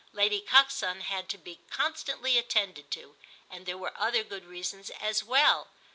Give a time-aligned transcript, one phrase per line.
[0.13, 3.17] Lady Coxon had to be constantly attended to,
[3.51, 5.67] and there were other good reasons as well.